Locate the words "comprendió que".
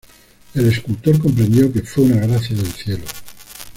1.19-1.83